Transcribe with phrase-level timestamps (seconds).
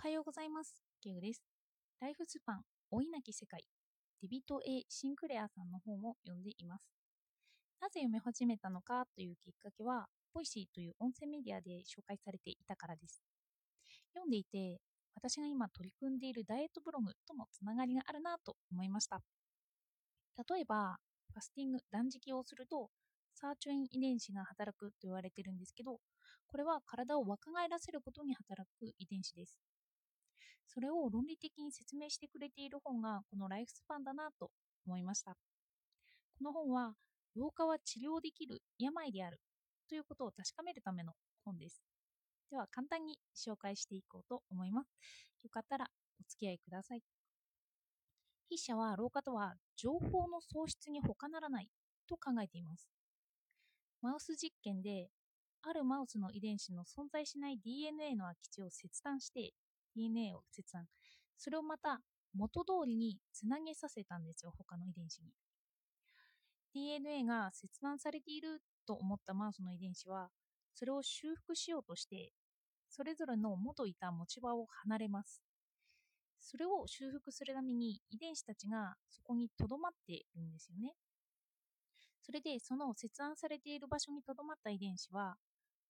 [0.00, 0.80] はようございます。
[1.02, 1.42] ケウです。
[2.00, 3.64] ライフスパン、老いなき世界、
[4.22, 6.86] デビッド・ A・ シンクレアさんの本を読んでいます。
[7.80, 13.24] なぜ読み始めたのかというきっかけは、ボイシーという音声メディアで紹介されていたからです。
[14.14, 14.78] 読んでいて、
[15.16, 19.20] 私が今取り組んでいるダイエットブログともつながりがあるなと思いました。
[20.48, 20.94] 例えば、
[21.34, 22.88] ファスティング、断食をすると、
[23.34, 25.98] サーチュイン遺伝子が働くと言われてるんですけど、
[26.46, 29.58] これは体を若返らせることに働く遺伝子です。
[30.68, 34.50] それを論理的に説明してくれている本がこのライフスパンだなと
[34.86, 35.32] 思いました。
[36.38, 36.94] この本は、
[37.34, 39.40] 老化は治療できる病である
[39.88, 41.12] ということを確かめるための
[41.44, 41.82] 本です。
[42.50, 44.90] では簡単に紹介していこうと思います。
[45.42, 45.86] よかったら
[46.20, 47.02] お付き合いください。
[48.48, 51.68] 筆者は老化とは情報の喪失に他ならない
[52.08, 52.88] と考えています。
[54.00, 55.10] マウス実験で
[55.62, 59.52] あるマウスの遺伝子の存在しない DNA の空き地を切断して
[59.98, 60.86] DNA を切断。
[61.36, 62.00] それをまた
[62.34, 65.32] 元通りにつなげさせたんですよ、他の遺伝子に。
[66.72, 70.28] DNA が切断されていると思ったマウスの遺伝子は、
[70.74, 72.32] それを修復しようとして、
[72.88, 75.42] それぞれの元いた持ち場を離れます。
[76.40, 80.94] それを修復するために遺伝子たちがそこに留まっているんですよね。
[82.22, 85.36] それでその切断されている場所に留まった遺伝子は、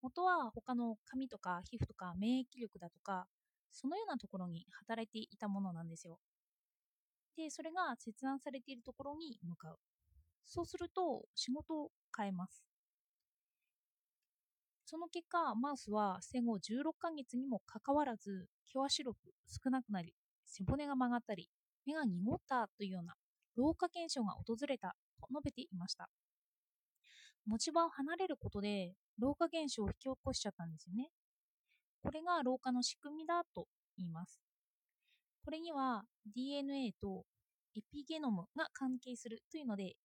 [0.01, 3.27] 元は他の髪とか皮膚とか免疫力だとか、
[3.73, 6.19] そのようなところに働いていたものなんですよ。
[7.37, 9.79] で、それが切断されているところに向かう。
[10.45, 12.63] そうすると仕事を変えます。
[14.85, 20.15] その結果、マウスは生後16ヶ月にもかかわらず、毛は白く少なくなり、
[20.47, 21.49] 背骨が曲がったり、
[21.87, 23.15] 目が濁ったというような
[23.57, 26.09] 老化現象が訪れたと述べていました。
[27.47, 31.11] 持ち場を離れることで老化現象を引き起こしちゃったんですよね。
[32.03, 34.41] これが老化の仕組みだと言います。
[35.45, 36.05] これには
[36.35, 37.25] DNA と
[37.75, 39.97] エピゲノムが関係するというので、エ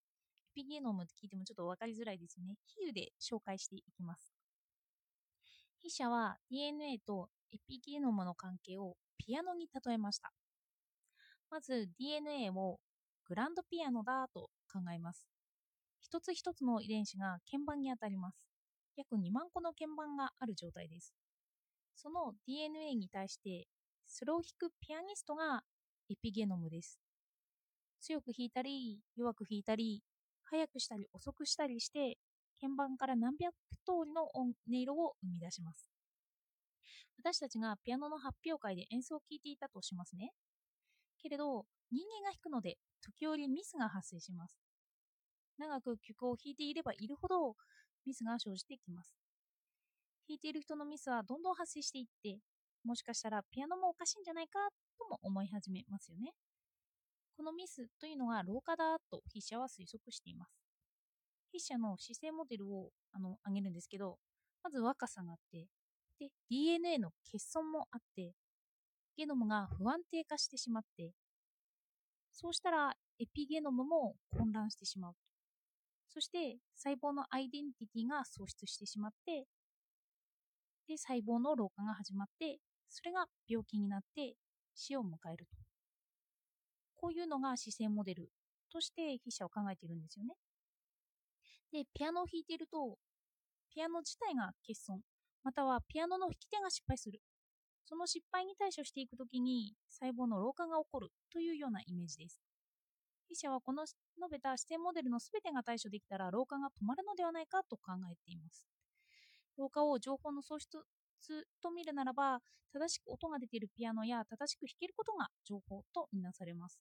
[0.54, 2.56] ピゲノムって聞いてもちょっと分かりづらいですよね。
[2.66, 4.32] 比喩で紹介していきます。
[5.82, 10.32] 筆者は DNA とエピゲノムの関係をピアノに例えました。
[11.50, 12.78] まず DNA を
[13.26, 15.26] グランドピアノだと考えます。
[16.00, 18.38] 一つ一つの遺伝子が鍵盤に当たります。
[18.96, 21.14] 約2万個の鍵盤がある状態です。
[21.94, 23.66] その DNA に対して、
[24.06, 25.62] それを弾くピアニストが
[26.10, 27.00] エピゲノムです。
[28.00, 30.02] 強く弾いたり、弱く弾いたり、
[30.44, 32.18] 速くしたり遅くしたりして、
[32.60, 33.54] 鍵盤から何百
[33.86, 35.90] 通りの音色を生み出します。
[37.18, 40.32] 私たちがピアノの発表会で演奏を聴いていたとしますね。
[41.18, 44.56] けれど、人間が弾くので、時折ミスが発生します。
[45.58, 47.56] 長く曲を弾いていればいるほど、
[48.04, 49.23] ミスが生じてきます。
[50.28, 52.38] 弾いている人のミスはどんどん発生していって、
[52.84, 54.58] もしかしたらピアノもおかしいんじゃないか？
[54.98, 56.32] とも思い始めますよね。
[57.36, 60.52] このミスというのが老化だと筆者は推測しています。
[61.50, 64.18] 筆者の姿勢モデルをあの挙げるんですけど、
[64.62, 65.66] まず若さがあって、
[66.18, 68.32] で、DNA の欠損もあって、
[69.16, 71.12] ゲノムが不安定化してしまって、
[72.32, 75.14] そうしたらエピゲノムも混乱してしまう。
[76.08, 79.46] そして細胞のアイデンティティが喪失してしまって、
[80.88, 82.58] で、細胞の老化が始まって、
[82.88, 84.34] それが病気になって
[84.74, 85.56] 死を迎えると。
[86.96, 88.30] こういうのが姿勢モデル
[88.70, 90.34] として筆者は考えているんですよね。
[91.72, 92.98] で、ピアノを弾いていると、
[93.70, 95.00] ピアノ自体が欠損、
[95.42, 97.20] またはピアノの弾き手が失敗する。
[97.86, 102.40] その失敗に対処していくときに細胞の老化が起こるというようなイメージです。
[103.28, 103.96] 筆者はこの述
[104.30, 108.73] べた視点モデルのすべてが対処できたら老化が止まるのではないかと考えています。
[109.58, 110.78] 老化を情報の喪失
[111.62, 112.40] と見るならば、
[112.72, 116.80] 正しく音が出ているピアノや正しく弾けることが情報とみなされます。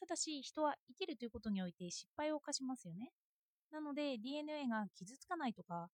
[0.00, 3.10] ただし、人は生きるということにおいて失敗を犯しますよね。
[3.70, 5.88] なので、DNA が傷つかないとか、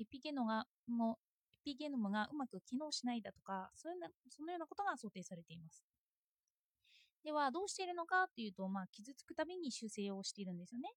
[0.00, 1.18] エピゲノがも
[1.62, 5.84] エピゲノムがうまく機能しないだとか、そういうなそのようなことが想定されています。
[7.22, 10.90] では、どうしているのかというと、まあ、傷つくたびに修正をしているんですよね。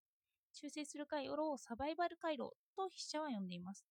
[0.54, 3.86] 修正する回路をサバイバル回路と筆者は呼んでいます。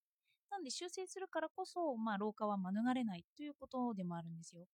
[0.55, 4.67] なんで修正するからこそ、まあ、老化は免れないということでもあるんですよ。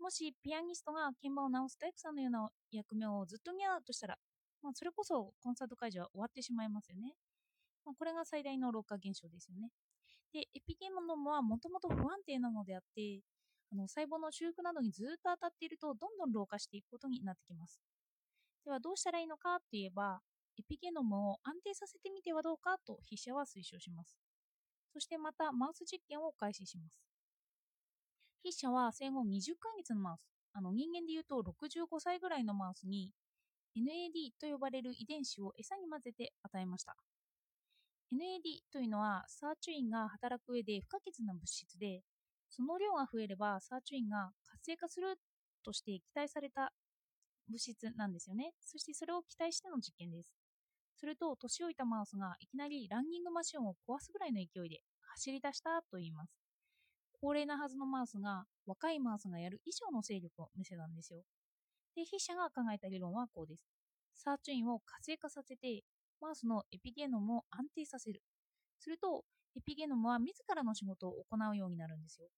[0.00, 4.16] もしピアニストが鍵盤を直す大工さんのような役目をずっと担うとしたら、
[4.62, 7.12] まあ、それこそコンサート会場は終わってしまいますよね。
[7.84, 9.68] まあ、これが最大の老化現象ですよね。
[10.32, 13.20] で、エピゲノムはもともと不安定なのであって、
[13.70, 17.80] あの細胞の修復などにずっと当たっているとどんどん老化していくことになってきます。
[18.64, 20.20] ではどうしたらいいのかといえば、
[20.58, 24.16] エピゲノムを安定させてみてはどうかと筆者は推奨します。
[24.96, 26.98] そしてまたマウス実験を開始します。
[28.42, 30.22] 筆者は生後20ヶ月のマウス、
[30.54, 33.12] あの人間でいうと65歳ぐらいのマウスに
[33.76, 36.96] NAD と呼ばれる遺伝子を餌に混ぜて与えました。
[38.10, 42.00] NAD というのはサーチュインが働く上で不可欠な物質で、
[42.48, 45.18] その量が増えればサーチュインが活性化する
[45.62, 46.72] として期待された
[47.50, 48.54] 物質なんですよね。
[48.62, 50.35] そしてそれを期待しての実験です。
[50.96, 54.80] すると、年老いたマウスがいきなりランニングマシンを壊すぐらいの勢いで
[55.14, 56.32] 走り出したと言います。
[57.20, 61.22] 高齢なはずのマウスが若いマウスがやる以上の勢力を見せたんですよ。
[61.94, 63.66] で、筆者が考えた理論はこうです。
[64.14, 65.82] サーチュインを活性化させて、
[66.20, 68.22] マウスのエピゲノムを安定させる。
[68.78, 69.24] すると、
[69.56, 72.28] エピゲノムは自らの仕事を行うようになるんですよ。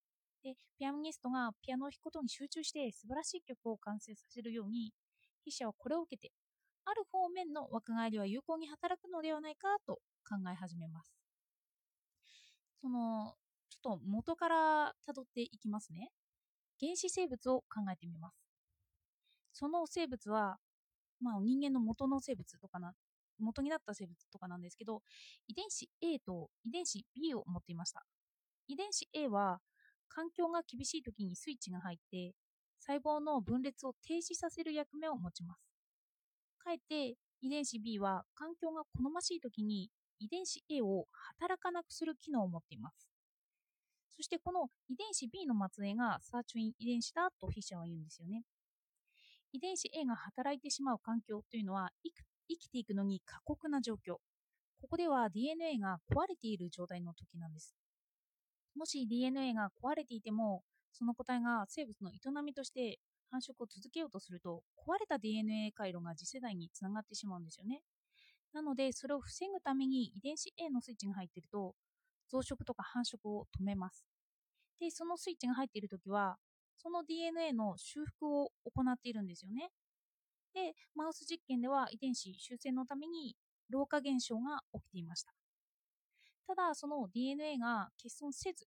[0.43, 4.93] で、ピアニストがピアノを弾くことに集中して素晴らしい曲を完成させるように、
[5.45, 6.33] 筆者はこれを受けて、
[6.91, 11.13] ある方面の若返りは有効に働くのではないかと考え始めます。
[12.81, 13.35] その、
[13.69, 16.11] ちょっと元から辿っていきますね。
[16.81, 18.39] 原始生物を考えてみます。
[19.53, 20.57] その生物は、
[21.21, 22.95] まあ、人間の元の生物とかな、
[23.39, 25.03] 元になった生物とかなんですけど、
[25.47, 28.07] 遺伝子 A と遺伝子 B を持っていました。
[28.67, 29.61] 遺伝子 A は、
[30.09, 32.35] 環境が厳しい時にスイッチが入って、
[32.81, 35.68] 細胞の分裂を停止させる役目を持ちます。
[36.69, 41.07] かえて遺伝子 B は環境が好ましい時に遺伝子 A を
[41.39, 43.09] 働かなくする機能を持っています。
[44.15, 48.43] そしてこの遺伝子 B の末裔がサーチュイン遺伝子だとフィッシャーは言うんですよね。
[49.53, 54.17] 遺伝子 A が働いてしまう環境というのは生きていくのに過酷な状況。
[54.81, 57.75] ここでは DNA が壊れている状態の時なんです。
[58.77, 60.63] もし DNA が壊れていても、
[60.93, 62.99] その個体が生物の営みとして
[63.31, 67.83] 繁殖を続けようとすると、壊れた DNA 回路が次世代につながってしまうんですよね。
[68.53, 71.75] なので、それを防ぐために遺伝子 A のスイッチが入っていると、
[72.31, 74.05] 増殖とか繁殖を止めます。
[74.81, 76.39] で、そのスイッチが入っているときは、
[76.77, 79.71] その DNA の修復を行っているんですよね。
[80.55, 83.37] で、マウス実験では遺伝子修正のために
[83.69, 85.35] 老化現象が起きていました。
[86.47, 88.67] ただ、その DNA が欠損せず、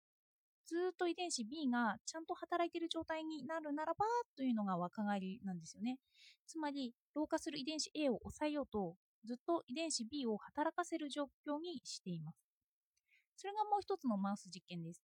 [0.70, 4.06] ずっと遺伝子 B がちゃんと働いている状態になるならば
[4.36, 5.98] というのが若返りなんですよね。
[6.46, 8.94] つまり、老化する遺伝子 A を抑えようと、
[9.24, 12.38] ずっと遺伝子 B を働かせる状況にしています。
[13.36, 15.02] それがもう一つのマウス実験です。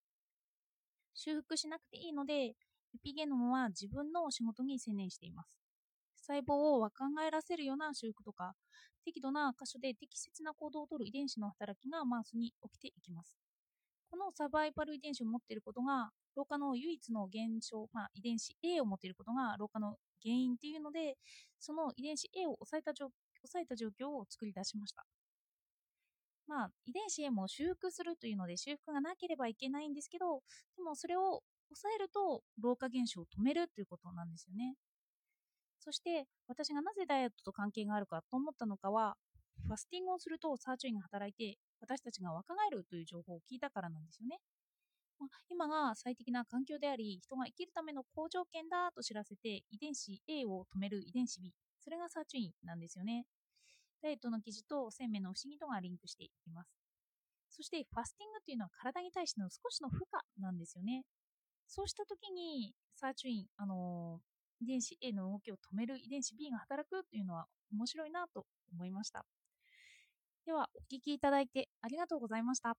[1.14, 2.54] 修復しなくていいので、エ
[3.02, 5.58] ピゲノムは自分の仕事に専念しています。
[6.14, 8.54] 細胞を若返らせるような修復とか、
[9.04, 13.45] 適度な箇所で適切な行動をとる遺伝子の働きがマウスに起きていきます。
[14.16, 21.16] このサバイバル遺伝子を持っていることが、老化の唯一の現象、まあ、遺伝子 A を持っていることが老化の原因っていうので、
[21.60, 23.10] その遺伝子 A を抑えた状
[23.42, 25.04] 抑えた状況を作り出しました。
[26.46, 30.40] まあ、遺伝子 A も修復するというので修復がなければいけないんですけど、
[30.76, 34.76] でもそれを抑えると老化現象を止めるということなんですよね。
[35.78, 39.16] そして私がなぜダイエットと関係があるかと思ったのかは、
[39.66, 44.38] ファスティングをするとサーチュインが働いて私たちが若返るという情報を聞いたからなんですよね。
[45.18, 53.26] まあ、今が最適な環境であり、人が生きるための好条件だと知らせて、遺伝子 A を止める遺伝子 B、それがサーチュインなんですよね。
[54.02, 56.70] ダイエットの記事と生命の不思議とがリンクしていきます。
[57.48, 60.04] そして、ファスティングっていうのは体に対しての少しの負
[60.36, 61.04] 荷なんですよね。
[61.66, 69.24] そうした時に、サーチュイン、あのー、遺伝子 A の動きを止める遺伝子 B が働くっていうのは面白いなと思いました。
[70.46, 72.76] では、お聴きいただいてありがとうございました。